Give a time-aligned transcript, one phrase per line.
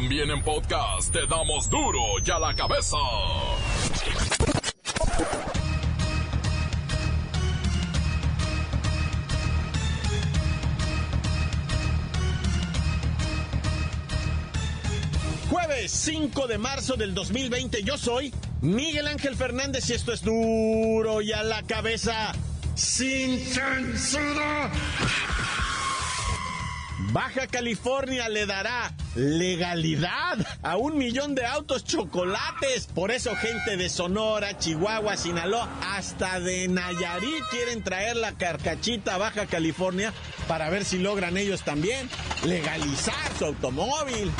[0.00, 2.96] También en podcast te damos duro y a la cabeza.
[15.50, 21.22] Jueves 5 de marzo del 2020, yo soy Miguel Ángel Fernández y esto es duro
[21.22, 22.32] y a la cabeza
[22.76, 24.70] sin censura.
[27.12, 32.86] Baja California le dará legalidad a un millón de autos chocolates.
[32.86, 39.18] Por eso gente de Sonora, Chihuahua, Sinaloa, hasta de Nayarit quieren traer la carcachita a
[39.18, 40.12] Baja California
[40.46, 42.10] para ver si logran ellos también
[42.44, 44.30] legalizar su automóvil.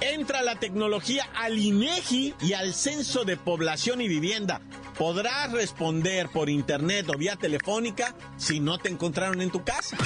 [0.00, 4.60] Entra la tecnología al INEGI y al Censo de Población y Vivienda.
[4.98, 9.96] Podrás responder por internet o vía telefónica si no te encontraron en tu casa.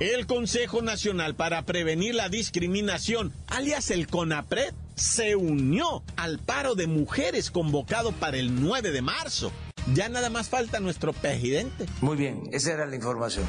[0.00, 6.86] El Consejo Nacional para Prevenir la Discriminación, alias el CONAPRED, se unió al paro de
[6.86, 9.52] mujeres convocado para el 9 de marzo.
[9.92, 11.84] Ya nada más falta nuestro presidente.
[12.00, 13.44] Muy bien, esa era la información.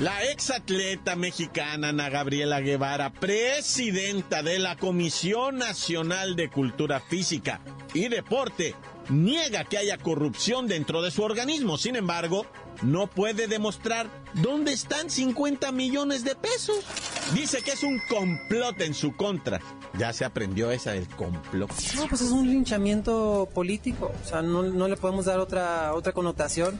[0.00, 7.60] La exatleta mexicana Ana Gabriela Guevara, presidenta de la Comisión Nacional de Cultura Física
[7.94, 8.74] y Deporte,
[9.10, 11.76] niega que haya corrupción dentro de su organismo.
[11.78, 12.46] Sin embargo,
[12.82, 16.78] no puede demostrar dónde están 50 millones de pesos.
[17.34, 19.60] Dice que es un complot en su contra.
[19.98, 21.70] Ya se aprendió esa del complot.
[21.96, 24.12] No, pues es un linchamiento político.
[24.24, 26.78] O sea, no, no le podemos dar otra, otra connotación.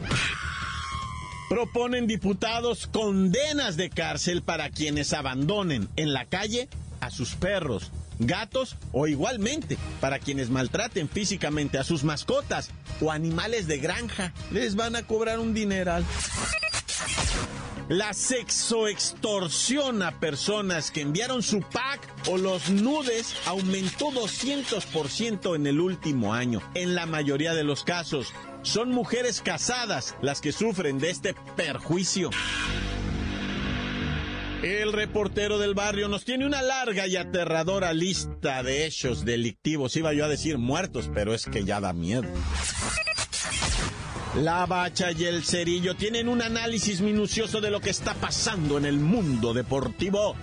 [1.48, 6.68] Proponen diputados condenas de cárcel para quienes abandonen en la calle
[7.00, 13.66] a sus perros, gatos o igualmente para quienes maltraten físicamente a sus mascotas o animales
[13.66, 14.32] de granja.
[14.52, 16.04] Les van a cobrar un dineral.
[17.88, 25.80] La sexoextorsión a personas que enviaron su pack o los nudes aumentó 200% en el
[25.80, 26.62] último año.
[26.74, 28.32] En la mayoría de los casos,
[28.62, 32.30] son mujeres casadas las que sufren de este perjuicio.
[34.62, 39.96] El reportero del barrio nos tiene una larga y aterradora lista de hechos delictivos.
[39.96, 42.24] Iba yo a decir muertos, pero es que ya da miedo.
[44.36, 48.84] La Bacha y el Cerillo tienen un análisis minucioso de lo que está pasando en
[48.84, 50.36] el mundo deportivo.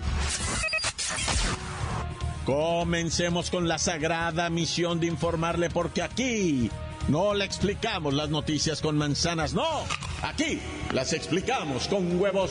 [2.44, 6.70] Comencemos con la sagrada misión de informarle porque aquí
[7.06, 9.84] no le explicamos las noticias con manzanas, no.
[10.22, 10.60] Aquí
[10.92, 12.50] las explicamos con huevos.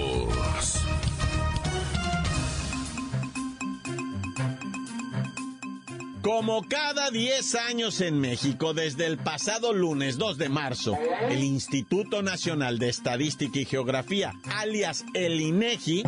[6.21, 10.95] Como cada 10 años en México, desde el pasado lunes 2 de marzo,
[11.29, 16.03] el Instituto Nacional de Estadística y Geografía, alias el INEGI,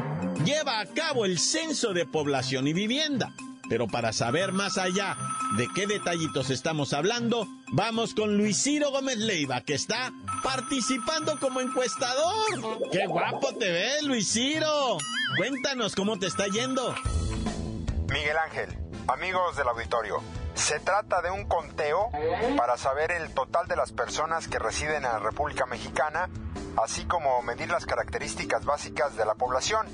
[0.46, 3.34] lleva a cabo el Censo de Población y Vivienda.
[3.70, 5.18] Pero para saber más allá
[5.58, 10.14] de qué detallitos estamos hablando, vamos con Luis Ciro Gómez Leiva, que está
[10.44, 12.92] participando como encuestador.
[12.92, 15.00] ¡Qué guapo te ves, Luis Ciro!
[15.38, 16.94] Cuéntanos cómo te está yendo.
[18.10, 20.22] Miguel Ángel, amigos del auditorio,
[20.54, 22.10] se trata de un conteo
[22.58, 26.30] para saber el total de las personas que residen en la República Mexicana,
[26.78, 29.88] así como medir las características básicas de la población.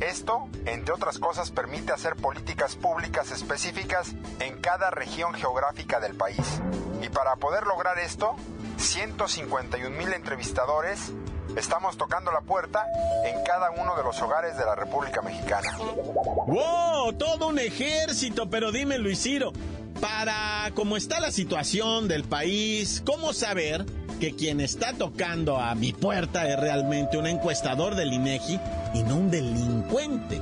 [0.00, 6.60] Esto, entre otras cosas, permite hacer políticas públicas específicas en cada región geográfica del país.
[7.00, 8.34] Y para poder lograr esto,
[8.76, 11.12] 151 mil entrevistadores
[11.56, 12.86] estamos tocando la puerta
[13.24, 15.76] en cada uno de los hogares de la República Mexicana.
[15.78, 17.12] ¡Wow!
[17.14, 19.52] Todo un ejército, pero dime, Luis Ciro,
[20.00, 23.86] para cómo está la situación del país, ¿cómo saber
[24.20, 28.60] que quien está tocando a mi puerta es realmente un encuestador del INEGI
[28.94, 30.40] y no un delincuente?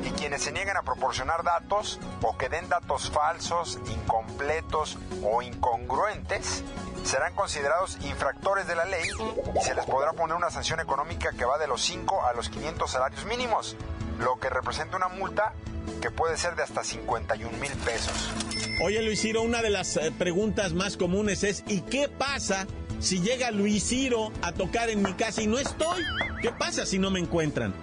[0.04, 6.64] Y quienes se niegan a proporcionar datos o que den datos falsos, incompletos o incongruentes,
[7.04, 9.08] serán considerados infractores de la ley
[9.54, 12.48] y se les podrá poner una sanción económica que va de los 5 a los
[12.48, 13.76] 500 salarios mínimos,
[14.18, 15.52] lo que representa una multa
[16.00, 18.30] que puede ser de hasta 51 mil pesos.
[18.82, 22.66] Oye Luis Ciro, una de las eh, preguntas más comunes es ¿y qué pasa
[23.02, 26.02] si llega Luis Ciro a tocar en mi casa y no estoy?
[26.40, 27.75] ¿Qué pasa si no me encuentran?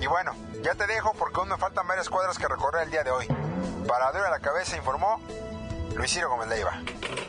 [0.00, 3.04] Y bueno, ya te dejo porque aún me faltan varias cuadras que recorrer el día
[3.04, 3.26] de hoy.
[3.86, 5.20] Para a la cabeza informó
[5.94, 6.80] Luis Ciro Gómez Leiva.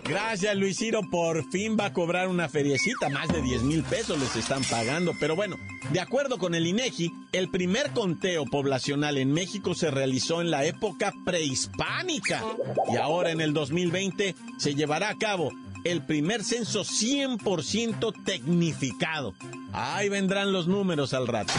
[0.08, 1.02] Gracias, Luis Ciro.
[1.10, 3.10] Por fin va a cobrar una feriecita.
[3.10, 5.14] Más de 10 mil pesos les están pagando.
[5.20, 5.58] Pero bueno,
[5.92, 10.64] de acuerdo con el INEGI, el primer conteo poblacional en México se realizó en la
[10.66, 12.44] época prehispánica.
[12.92, 15.52] Y ahora en el 2020 se llevará a cabo
[15.84, 19.34] el primer censo 100% tecnificado.
[19.74, 21.54] Ahí vendrán los números al rato.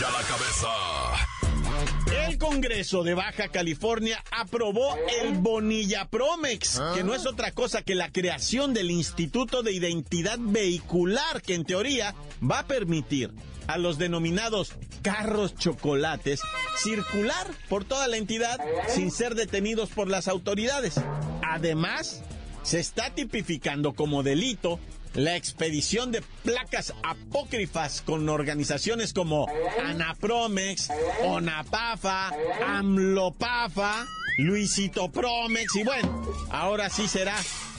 [0.00, 1.37] Ya la cabeza.
[2.10, 7.94] El Congreso de Baja California aprobó el Bonilla Promex, que no es otra cosa que
[7.94, 13.32] la creación del Instituto de Identidad Vehicular, que en teoría va a permitir
[13.66, 14.72] a los denominados
[15.02, 16.40] carros chocolates
[16.76, 18.58] circular por toda la entidad
[18.88, 20.94] sin ser detenidos por las autoridades.
[21.42, 22.22] Además,
[22.62, 24.80] se está tipificando como delito
[25.14, 29.46] la expedición de placas apócrifas con organizaciones como
[29.84, 30.88] Anapromex,
[31.24, 32.30] Onapafa,
[32.66, 34.06] Amlopafa,
[34.38, 37.34] Luisito Promex y bueno, ahora sí será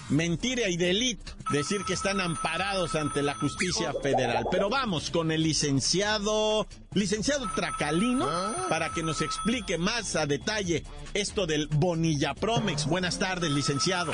[0.09, 4.45] mentira y delito decir que están amparados ante la justicia federal.
[4.51, 8.27] Pero vamos con el licenciado, licenciado Tracalino,
[8.69, 10.83] para que nos explique más a detalle
[11.13, 12.85] esto del Bonilla Promex.
[12.85, 14.13] Buenas tardes, licenciado.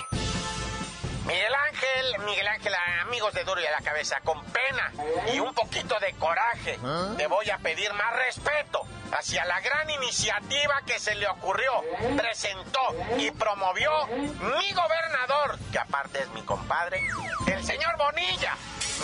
[2.05, 4.91] Miguel Ángel, Miguel Ángel, amigos de Duro y a la Cabeza, con pena
[5.33, 6.79] y un poquito de coraje,
[7.17, 8.81] te voy a pedir más respeto
[9.11, 11.71] hacia la gran iniciativa que se le ocurrió,
[12.17, 12.79] presentó
[13.17, 17.01] y promovió mi gobernador, que aparte es mi compadre,
[17.47, 18.55] el señor Bonilla,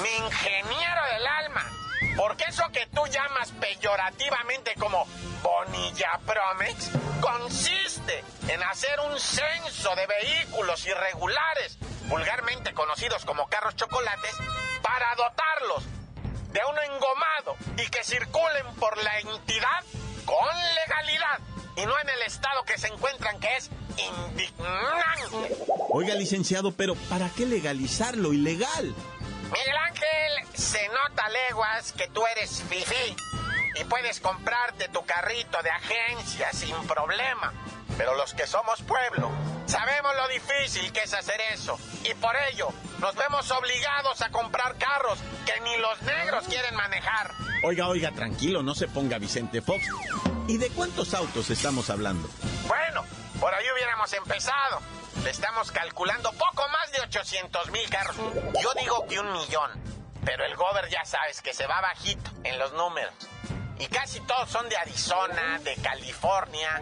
[0.02, 1.66] mi ingeniero del alma.
[2.18, 5.08] Porque eso que tú llamas peyorativamente como
[5.42, 6.90] Bonilla Promex
[7.22, 11.78] consiste en hacer un censo de vehículos irregulares
[12.12, 14.36] vulgarmente conocidos como carros chocolates,
[14.84, 15.84] para dotarlos
[16.52, 19.84] de un engomado y que circulen por la entidad
[20.26, 21.40] con legalidad
[21.78, 25.56] y no en el estado que se encuentran que es indignante.
[25.90, 28.94] Oiga, licenciado, pero ¿para qué legalizar lo ilegal?
[29.52, 33.16] Miguel Ángel, se nota leguas que tú eres fifi
[33.80, 37.54] y puedes comprarte tu carrito de agencia sin problema.
[38.02, 39.30] Pero los que somos pueblo,
[39.68, 41.78] sabemos lo difícil que es hacer eso.
[42.04, 47.32] Y por ello, nos vemos obligados a comprar carros que ni los negros quieren manejar.
[47.64, 49.86] Oiga, oiga, tranquilo, no se ponga Vicente Fox.
[50.48, 52.28] ¿Y de cuántos autos estamos hablando?
[52.68, 53.06] Bueno,
[53.40, 54.80] por ahí hubiéramos empezado.
[55.24, 58.16] Le estamos calculando poco más de 800 mil carros.
[58.64, 59.70] Yo digo que un millón.
[60.26, 63.14] Pero el gober ya sabes que se va bajito en los números
[63.82, 66.82] y casi todos son de Arizona, de California,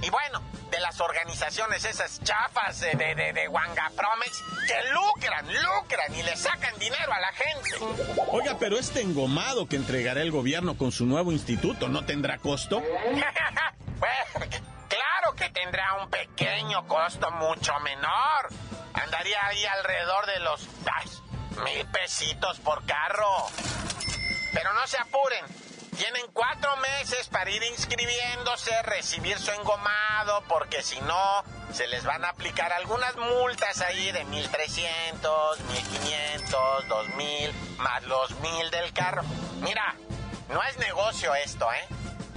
[0.00, 0.42] y bueno,
[0.78, 6.36] de las organizaciones esas chafas de, de, de, de Wangapromex que lucran, lucran y le
[6.36, 7.70] sacan dinero a la gente.
[8.28, 12.80] Oiga, pero este engomado que entregará el gobierno con su nuevo instituto no tendrá costo.
[14.88, 18.48] claro que tendrá un pequeño costo mucho menor.
[18.94, 20.68] Andaría ahí alrededor de los
[21.64, 23.48] mil pesitos por carro.
[24.52, 25.44] Pero no se apuren
[25.98, 32.24] Tienen cuatro meses para ir inscribiéndose, recibir su engomado, porque si no, se les van
[32.24, 39.24] a aplicar algunas multas ahí de 1300, 1500, 2000, más los 1000 del carro.
[39.60, 39.96] Mira,
[40.50, 41.88] no es negocio esto, ¿eh?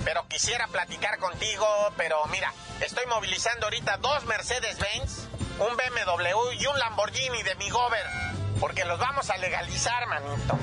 [0.04, 5.28] Pero quisiera platicar contigo, pero mira, estoy movilizando ahorita dos Mercedes-Benz,
[5.60, 8.08] un BMW y un Lamborghini de mi gober,
[8.60, 10.58] porque los vamos a legalizar, manito.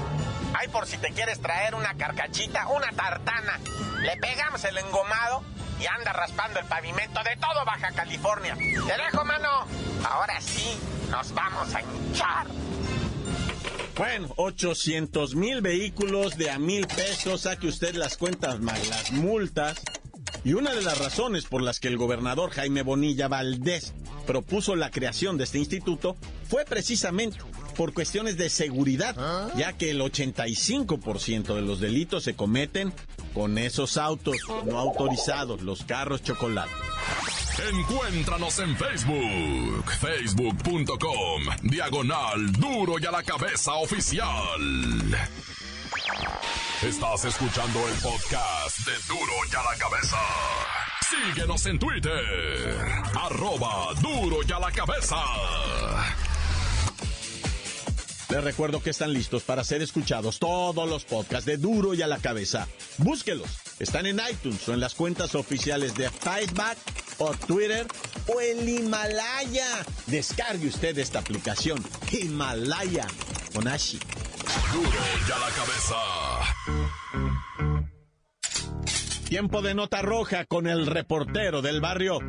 [0.60, 3.60] Ay, por si te quieres traer una carcachita, una tartana.
[4.00, 5.44] Le pegamos el engomado
[5.80, 8.56] y anda raspando el pavimento de todo Baja California.
[8.56, 9.48] Te dejo, mano.
[10.04, 10.76] Ahora sí,
[11.12, 12.46] nos vamos a hinchar.
[13.96, 19.80] Bueno, 800 mil vehículos de a mil pesos, saque usted las cuentas más las multas.
[20.42, 23.94] Y una de las razones por las que el gobernador Jaime Bonilla Valdés
[24.26, 26.16] propuso la creación de este instituto
[26.48, 27.38] fue precisamente
[27.78, 29.14] por cuestiones de seguridad,
[29.56, 32.92] ya que el 85% de los delitos se cometen
[33.32, 36.72] con esos autos no autorizados, los carros chocolate.
[37.72, 44.26] Encuéntranos en Facebook, facebook.com, diagonal duro y a la cabeza oficial.
[46.82, 50.16] Estás escuchando el podcast de duro y a la cabeza.
[51.08, 52.76] Síguenos en Twitter,
[53.14, 55.16] arroba duro y a la cabeza.
[58.30, 62.06] Les recuerdo que están listos para ser escuchados todos los podcasts de Duro y a
[62.06, 62.68] la cabeza.
[62.98, 63.48] Búsquelos.
[63.78, 66.76] Están en iTunes o en las cuentas oficiales de Facebook
[67.18, 67.86] o Twitter
[68.26, 69.84] o el Himalaya.
[70.06, 71.82] Descargue usted esta aplicación.
[72.12, 73.06] Himalaya.
[73.54, 73.98] Con Ashi.
[74.72, 75.96] Duro y a la cabeza.
[79.28, 82.20] Tiempo de nota roja con el reportero del barrio.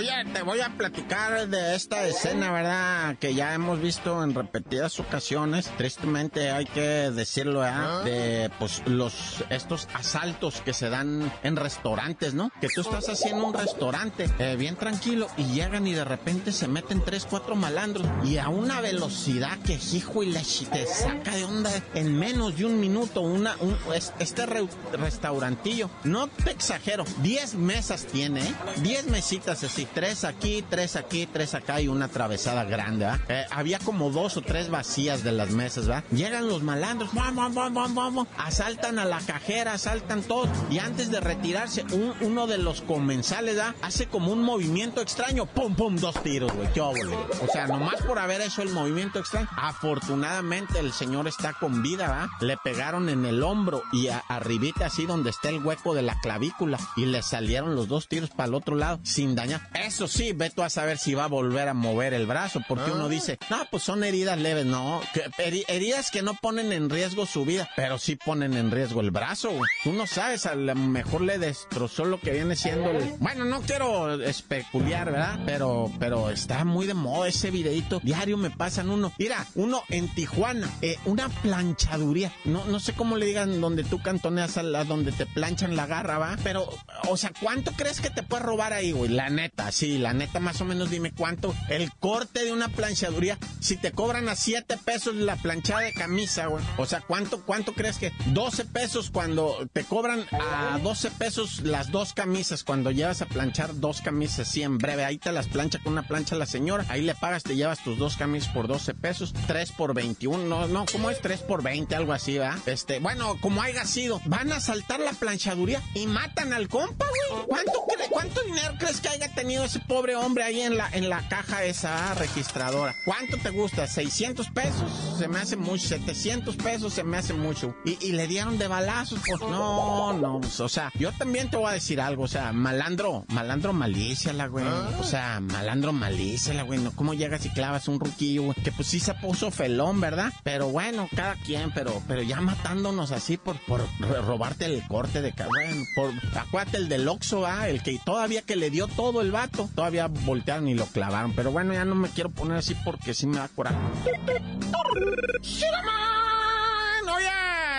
[0.00, 3.18] Oye, te voy a platicar de esta escena, ¿verdad?
[3.18, 5.70] Que ya hemos visto en repetidas ocasiones.
[5.76, 8.02] Tristemente hay que decirlo, ¿verdad?
[8.04, 12.50] De, pues, los, estos asaltos que se dan en restaurantes, ¿no?
[12.62, 16.66] Que tú estás haciendo un restaurante eh, bien tranquilo y llegan y de repente se
[16.66, 21.44] meten tres, cuatro malandros y a una velocidad que hijo y la te saca de
[21.44, 23.76] onda en menos de un minuto una, un,
[24.18, 25.90] este re, restaurantillo.
[26.04, 28.54] No te exagero, 10 mesas tiene, ¿eh?
[28.78, 33.20] 10 mesitas así tres aquí, tres aquí, tres acá y una atravesada grande, ¿ah?
[33.28, 36.02] eh, había como dos o tres vacías de las mesas, ¿va?
[36.10, 41.20] Llegan los malandros, vamos, vamos, vamos, asaltan a la cajera, asaltan todos y antes de
[41.20, 43.74] retirarse, un, uno de los comensales, ¿va?
[43.82, 47.14] Hace como un movimiento extraño, pum, pum, dos tiros, güey, qué óvole.
[47.42, 49.48] O sea, nomás por haber hecho el movimiento extraño.
[49.56, 52.30] Afortunadamente el señor está con vida, ¿va?
[52.40, 56.78] Le pegaron en el hombro y arribita así donde está el hueco de la clavícula
[56.96, 59.69] y le salieron los dos tiros para el otro lado sin dañar.
[59.74, 62.90] Eso sí, ve tú a saber si va a volver a mover el brazo, porque
[62.90, 65.30] uno dice, no, pues son heridas leves, no, que,
[65.68, 69.50] heridas que no ponen en riesgo su vida, pero sí ponen en riesgo el brazo,
[69.50, 69.70] güey.
[69.84, 73.14] Tú no sabes, a lo mejor le destrozó lo que viene siendo el...
[73.18, 75.40] Bueno, no quiero especular, ¿verdad?
[75.46, 78.00] Pero, pero está muy de moda ese videito.
[78.02, 79.12] Diario me pasan uno.
[79.18, 82.32] Mira, uno en Tijuana, eh, una planchaduría.
[82.44, 85.86] No, no sé cómo le digan donde tú cantoneas a la, donde te planchan la
[85.86, 86.36] garra, ¿va?
[86.42, 86.68] Pero,
[87.08, 89.10] o sea, ¿cuánto crees que te puede robar ahí, güey?
[89.10, 91.54] La neta, sí, la neta, más o menos dime cuánto.
[91.68, 96.46] El corte de una planchaduría, si te cobran a 7 pesos la planchada de camisa,
[96.46, 96.64] güey.
[96.76, 98.12] O sea, ¿cuánto, cuánto crees que?
[98.26, 103.78] 12 pesos cuando te cobran a 12 pesos las dos camisas, cuando llevas a planchar
[103.80, 105.04] dos camisas, sí, en breve.
[105.04, 107.98] Ahí te las plancha con una plancha la señora, ahí le pagas, te llevas tus
[107.98, 111.94] dos camisas por 12 pesos, 3 por 21, no, no, ¿cómo es 3 por 20?
[111.94, 112.58] Algo así, ¿va?
[112.66, 117.46] Este, bueno, como haya sido, van a saltar la planchaduría y matan al compa, güey.
[117.46, 121.26] ¿Cuánto, ¿Cuánto dinero crees que haya tenido ese pobre hombre ahí en la, en la
[121.28, 122.94] caja esa registradora.
[123.04, 123.84] ¿Cuánto te gusta?
[123.84, 125.16] ¿600 pesos?
[125.18, 125.88] Se me hace mucho.
[125.88, 126.94] ¿700 pesos?
[126.94, 127.74] Se me hace mucho.
[127.84, 129.20] Y, le dieron de balazos.
[129.26, 130.40] Pues no, no.
[130.40, 132.24] Pues, o sea, yo también te voy a decir algo.
[132.24, 134.66] O sea, malandro, malandro malicia la güey.
[134.98, 136.78] O sea, malandro malicia la güey.
[136.80, 136.92] ¿no?
[136.92, 138.54] ¿Cómo llegas y clavas un ruquillo, güey?
[138.62, 140.32] Que pues sí se puso felón, ¿verdad?
[140.42, 145.32] Pero bueno, cada quien, pero, pero ya matándonos así por, por robarte el corte de
[145.32, 145.86] cabrón.
[145.94, 147.68] Por, acuérdate el del Oxxo, ¿ah?
[147.68, 151.32] El que todavía que le dio todo el Todavía voltearon y lo clavaron.
[151.34, 153.76] Pero bueno, ya no me quiero poner así porque sí me da coraje.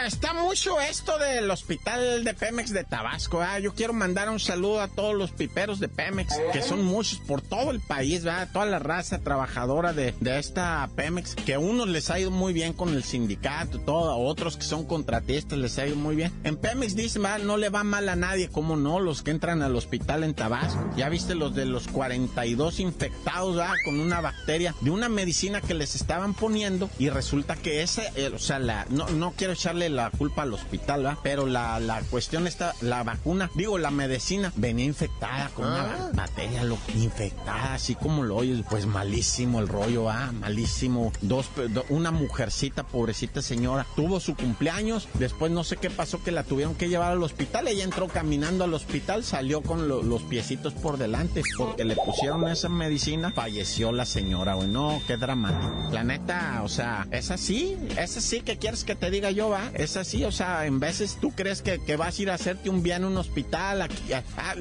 [0.01, 3.43] Oiga, está mucho esto del hospital de Pemex de Tabasco.
[3.61, 7.41] Yo quiero mandar un saludo a todos los piperos de Pemex, que son muchos por
[7.41, 8.49] todo el país, ¿verdad?
[8.51, 12.51] toda la raza trabajadora de, de esta Pemex, que a unos les ha ido muy
[12.51, 16.31] bien con el sindicato, todo, a otros que son contratistas les ha ido muy bien.
[16.43, 17.39] En Pemex dicen, ¿verdad?
[17.39, 18.99] no le va mal a nadie, ¿cómo no?
[18.99, 20.83] Los que entran al hospital en Tabasco.
[20.95, 23.75] Ya viste los de los 42 infectados ¿verdad?
[23.85, 28.31] con una bacteria de una medicina que les estaban poniendo y resulta que ese, eh,
[28.33, 31.17] o sea, la, no, no quiero echarle la culpa al hospital, ¿verdad?
[31.23, 36.09] Pero la, la cuestión está, la vacuna, digo, la medicina venía infectada con una Ah.
[36.13, 41.11] bacteria, lo, infectada, así como lo oyes, pues malísimo el rollo, ah, malísimo.
[41.21, 46.31] Dos, do- una mujercita, pobrecita señora, tuvo su cumpleaños, después no sé qué pasó que
[46.31, 50.21] la tuvieron que llevar al hospital, ella entró caminando al hospital, salió con lo- los
[50.23, 55.89] piecitos por delante, porque le pusieron esa medicina, falleció la señora, güey, no, qué dramático.
[55.91, 59.71] La neta, o sea, es así, es así que quieres que te diga yo, va,
[59.83, 62.69] es así, o sea, en veces tú crees que, que vas a ir a hacerte
[62.69, 64.55] un bien en un hospital, aquí, ah,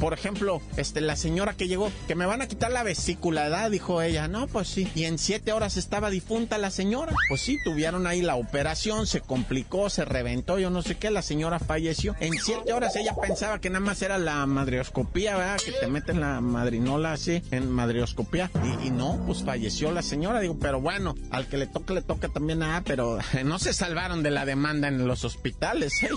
[0.00, 3.70] por ejemplo, este, la señora que llegó, que me van a quitar la vesícula, ¿verdad?
[3.70, 7.58] Dijo ella, no, pues sí, y en siete horas estaba difunta la señora, pues sí,
[7.64, 12.16] tuvieron ahí la operación, se complicó, se reventó, yo no sé qué, la señora falleció,
[12.20, 15.58] en siete horas ella pensaba que nada más era la madrioscopía, ¿verdad?
[15.64, 18.50] Que te meten la madrinola así, en madrioscopía,
[18.84, 22.28] y, no, pues falleció la señora, digo, pero bueno, al que le toca, le toca
[22.28, 26.10] también a, pero no se salvaron de la demanda en los hospitales, ¿eh?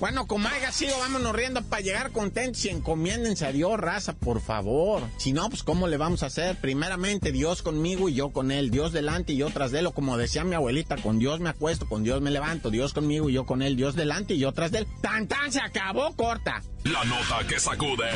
[0.00, 4.40] Bueno, como haya sido, vámonos riendo para llegar contentos y encomiéndense a Dios, raza, por
[4.40, 5.02] favor.
[5.18, 6.56] Si no, pues ¿cómo le vamos a hacer?
[6.60, 9.92] Primeramente, Dios conmigo y yo con él, Dios delante y yo tras de él, o
[9.92, 13.34] como decía mi abuelita, con Dios me acuesto, con Dios me levanto, Dios conmigo y
[13.34, 14.86] yo con él, Dios delante y yo tras de él.
[15.02, 15.52] ¡Tan, tan!
[15.52, 16.62] Se acabó, corta.
[16.84, 18.10] La nota que sacude.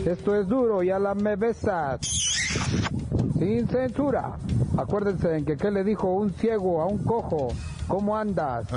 [0.06, 2.00] Esto es duro, ya la me besas.
[3.40, 4.38] Sin censura.
[4.78, 7.48] Acuérdense en que qué le dijo un ciego a un cojo.
[7.90, 8.68] ¿Cómo andas?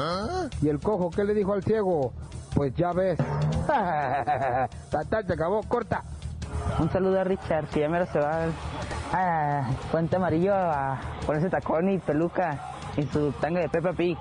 [0.62, 2.12] Y el cojo, ¿qué le dijo al ciego?
[2.54, 3.18] Pues ya ves.
[3.66, 6.02] Tata, se acabó, corta.
[6.78, 8.46] Un saludo a Richard, que ya mero se va
[9.12, 14.16] a Puente Amarillo a ponerse tacón y peluca y su tanga de Peppa Pig.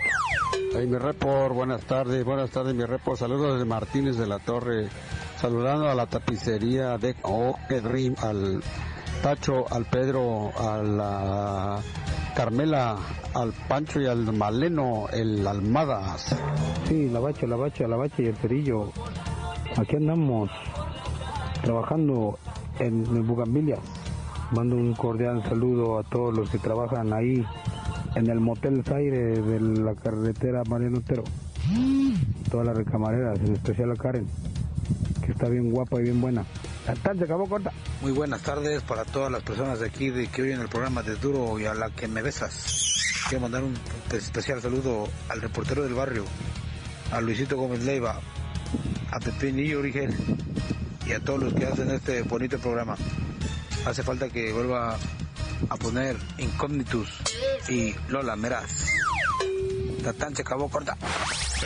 [0.73, 3.17] Hey, mi report, buenas tardes, buenas tardes, mi report.
[3.17, 4.89] Saludos desde Martínez de la Torre.
[5.37, 8.61] Saludando a la tapicería de Oh, qué dream, al
[9.23, 11.79] Tacho, al Pedro, a la
[12.35, 12.97] Carmela,
[13.33, 16.35] al Pancho y al Maleno, el Almadas.
[16.87, 18.91] Sí, la bacha, la bacha, la bacha y el cerillo.
[19.77, 20.49] Aquí andamos
[21.63, 22.37] trabajando
[22.79, 23.75] en, en.
[24.51, 27.45] Mando un cordial saludo a todos los que trabajan ahí
[28.15, 31.23] en el Motel Zaire de la carretera Mariano Otero.
[32.49, 34.27] Todas las recamareras, en especial a Karen,
[35.25, 36.45] que está bien guapa y bien buena.
[36.85, 37.71] Hasta se acabó corta.
[38.01, 41.15] Muy buenas tardes para todas las personas de aquí de que oyen el programa de
[41.15, 42.91] Duro y a la que me besas.
[43.31, 43.73] Quiero mandar un
[44.11, 46.25] especial saludo al reportero del barrio,
[47.13, 48.19] a Luisito Gómez Leiva,
[49.09, 50.13] a Pepinillo Origel
[51.07, 52.97] y a todos los que hacen este bonito programa.
[53.85, 54.97] Hace falta que vuelva
[55.69, 57.07] a poner Incognitus
[57.69, 58.85] y Lola Meraz.
[60.03, 60.97] Tatán se acabó corta.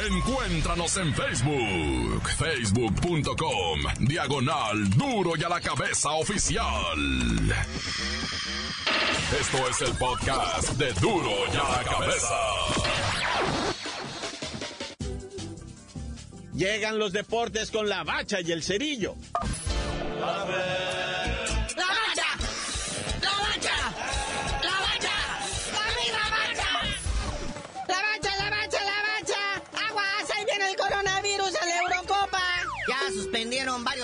[0.08, 6.62] Encuéntranos en Facebook, facebook.com, diagonal duro y a la cabeza oficial.
[9.32, 12.36] Esto es el podcast de duro y a la cabeza.
[16.54, 19.16] Llegan los deportes con la bacha y el cerillo.
[20.20, 20.46] ¡La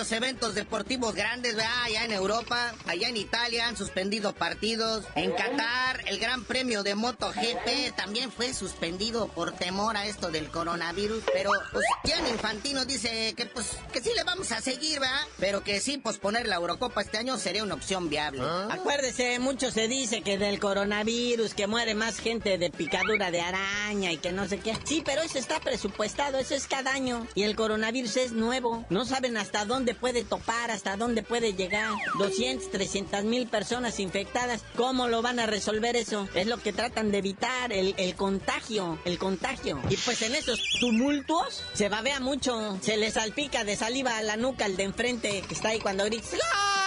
[0.02, 1.84] varios eventos deportivos grandes, ¿verdad?
[1.84, 5.04] Allá en Europa, allá en Italia han suspendido partidos.
[5.14, 10.48] En Qatar, el Gran Premio de MotoGP también fue suspendido por temor a esto del
[10.48, 11.22] coronavirus.
[11.32, 15.20] Pero, pues, Gianni Infantino dice que, pues, que sí le vamos a seguir, ¿verdad?
[15.38, 18.42] Pero que sí, posponer la Eurocopa este año sería una opción viable.
[18.70, 24.10] Acuérdese, mucho se dice que del coronavirus, que muere más gente de picadura de araña
[24.10, 24.76] y que no sé qué.
[24.84, 27.24] Sí, pero eso está presupuestado, eso es cada año.
[27.36, 28.84] Y el coronavirus es nuevo.
[28.90, 31.90] No saben hasta dónde puede topar, hasta dónde puede llegar.
[32.18, 34.64] 200, 300 mil personas infectadas.
[34.76, 36.28] ¿Cómo lo van a resolver eso?
[36.34, 39.80] Es lo que tratan de evitar, el, el contagio, el contagio.
[39.88, 44.36] Y pues en esos tumultuos se babea mucho, se le salpica de saliva a la
[44.36, 46.36] nuca al de enfrente que está ahí cuando grita.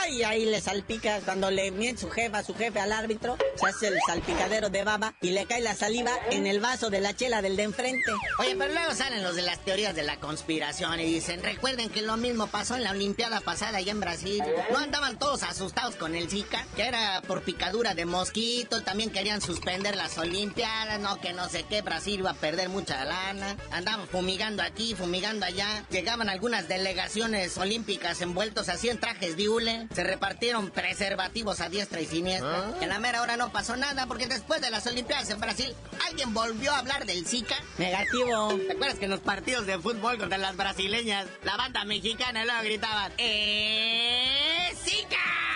[0.10, 3.88] Y ahí le salpica cuando le miente su jefa, su jefe al árbitro, se hace
[3.88, 7.42] el salpicadero de baba y le cae la saliva en el vaso de la chela
[7.42, 8.12] del de enfrente.
[8.40, 12.02] Oye, pero luego salen los de las teorías de la conspiración y dicen, recuerden que
[12.02, 14.44] lo mismo pasó en la Olimpiada pasada allá en Brasil.
[14.72, 19.42] No andaban todos asustados con el Zika, que era por picadura de mosquito, también querían
[19.42, 23.58] suspender las Olimpiadas, no que no sé qué, Brasil iba a perder mucha lana.
[23.72, 25.84] Andaban fumigando aquí, fumigando allá.
[25.90, 29.88] Llegaban algunas delegaciones olímpicas envueltos así en trajes de hule.
[29.96, 32.74] Se repartieron preservativos a diestra y siniestra.
[32.82, 35.74] En la mera hora no pasó nada porque después de las Olimpiadas en Brasil,
[36.10, 37.56] alguien volvió a hablar del Zika.
[37.78, 38.56] Negativo.
[38.68, 42.62] ¿Te acuerdas que en los partidos de fútbol contra las brasileñas, la banda mexicana luego
[42.64, 45.55] gritaban, ¡Eh, Zika!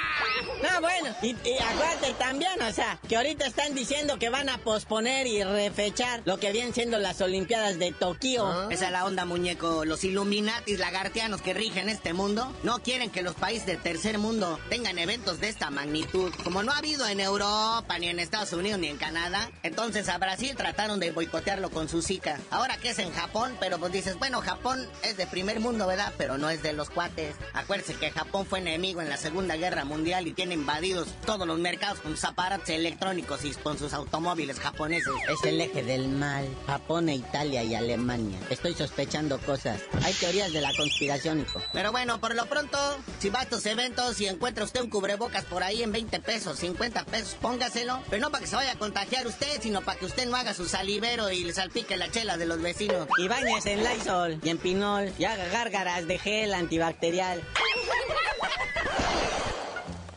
[0.62, 4.58] No, bueno, y, y, acuérdate también, o sea, que ahorita están diciendo que van a
[4.60, 8.70] posponer y refechar lo que vienen siendo las Olimpiadas de Tokio.
[8.70, 9.86] Esa es la onda, muñeco.
[9.86, 14.60] Los Illuminatis lagartianos que rigen este mundo no quieren que los países del tercer mundo
[14.70, 16.32] tengan eventos de esta magnitud.
[16.44, 20.18] Como no ha habido en Europa, ni en Estados Unidos, ni en Canadá, entonces a
[20.18, 22.40] Brasil trataron de boicotearlo con su Zika.
[22.52, 26.14] Ahora que es en Japón, pero pues dices, bueno, Japón es de primer mundo, ¿verdad?
[26.18, 27.36] Pero no es de los cuates.
[27.54, 31.60] Acuérdense que Japón fue enemigo en la Segunda Guerra Mundial y tiene invadidos todos los
[31.60, 35.14] mercados con sus aparatos electrónicos y con sus automóviles japoneses.
[35.28, 36.48] Es el eje del mal.
[36.68, 38.40] Japón, e Italia y Alemania.
[38.50, 39.82] Estoy sospechando cosas.
[40.04, 41.62] Hay teorías de la conspiración, hijo.
[41.74, 42.78] Pero bueno, por lo pronto,
[43.20, 46.60] si va a estos eventos y encuentra usted un cubrebocas por ahí en 20 pesos,
[46.60, 48.02] 50 pesos, póngaselo.
[48.10, 50.54] Pero no para que se vaya a contagiar usted, sino para que usted no haga
[50.54, 53.08] su salivero y le salpique la chela de los vecinos.
[53.18, 57.42] Y bañes en Lysol y en Pinol y haga gárgaras de gel antibacterial.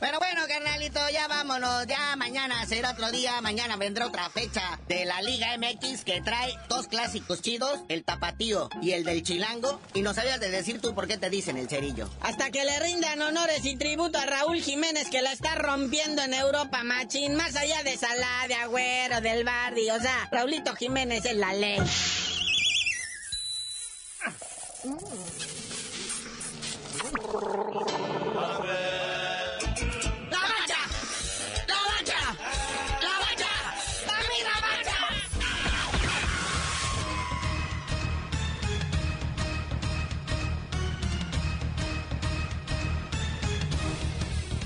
[0.02, 1.86] Pero bueno, carnalito, ya vámonos.
[1.86, 3.40] Ya mañana será otro día.
[3.40, 8.68] Mañana vendrá otra fecha de la Liga MX que trae dos clásicos chidos, el tapatío
[8.82, 9.80] y el del chilango.
[9.94, 12.10] Y no sabías de decir tú por qué te dicen el cerillo.
[12.20, 16.34] Hasta que le rindan honores y tributo a Raúl Jiménez que la está rompiendo en
[16.34, 17.36] Europa, machín.
[17.36, 19.88] Más allá de Salá, de Agüero, del Bardi.
[19.88, 21.78] O sea, Raulito Jiménez es la ley.